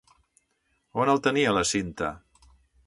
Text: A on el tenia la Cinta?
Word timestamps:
A 0.95 1.03
on 1.03 1.13
el 1.15 1.21
tenia 1.29 1.55
la 1.59 1.65
Cinta? 1.75 2.13